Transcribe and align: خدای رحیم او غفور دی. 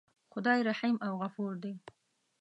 خدای 0.31 0.59
رحیم 0.69 0.95
او 1.05 1.13
غفور 1.21 1.53
دی. 1.63 1.73